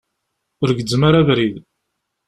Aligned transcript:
Ur 0.61 0.69
gezzem 0.77 1.03
ara 1.07 1.19
abrid. 1.21 1.55